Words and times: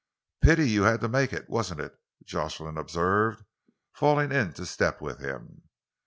"Pity 0.41 0.67
you 0.67 0.81
had 0.81 0.99
to 1.01 1.07
make 1.07 1.31
it, 1.31 1.47
wasn't 1.47 1.79
it?" 1.79 1.95
Jocelyn 2.23 2.75
observed, 2.75 3.43
falling 3.93 4.31
into 4.31 4.65
step 4.65 4.99
with 4.99 5.19
him. 5.19 5.61